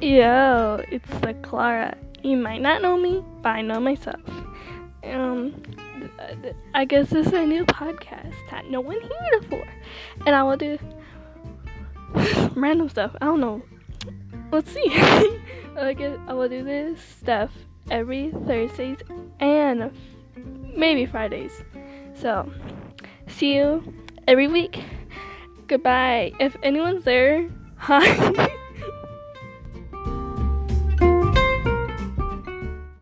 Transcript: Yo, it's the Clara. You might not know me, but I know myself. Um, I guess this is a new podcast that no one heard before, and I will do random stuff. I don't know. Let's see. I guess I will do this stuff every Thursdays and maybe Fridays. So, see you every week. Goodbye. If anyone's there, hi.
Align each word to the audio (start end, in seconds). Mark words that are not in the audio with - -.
Yo, 0.00 0.80
it's 0.92 1.10
the 1.20 1.34
Clara. 1.42 1.96
You 2.22 2.36
might 2.36 2.62
not 2.62 2.82
know 2.82 2.96
me, 2.96 3.24
but 3.42 3.48
I 3.48 3.62
know 3.62 3.80
myself. 3.80 4.20
Um, 5.02 5.60
I 6.72 6.84
guess 6.84 7.10
this 7.10 7.26
is 7.26 7.32
a 7.32 7.44
new 7.44 7.64
podcast 7.64 8.32
that 8.52 8.70
no 8.70 8.80
one 8.80 9.00
heard 9.00 9.40
before, 9.40 9.66
and 10.24 10.36
I 10.36 10.44
will 10.44 10.56
do 10.56 10.78
random 12.54 12.88
stuff. 12.88 13.16
I 13.20 13.24
don't 13.24 13.40
know. 13.40 13.60
Let's 14.52 14.70
see. 14.70 14.88
I 15.76 15.94
guess 15.98 16.16
I 16.28 16.32
will 16.32 16.48
do 16.48 16.62
this 16.62 17.00
stuff 17.00 17.50
every 17.90 18.30
Thursdays 18.46 18.98
and 19.40 19.90
maybe 20.76 21.06
Fridays. 21.06 21.64
So, 22.14 22.48
see 23.26 23.56
you 23.56 23.82
every 24.28 24.46
week. 24.46 24.80
Goodbye. 25.66 26.34
If 26.38 26.56
anyone's 26.62 27.04
there, 27.04 27.50
hi. 27.78 28.54